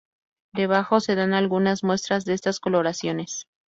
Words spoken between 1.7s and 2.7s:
muestras de estas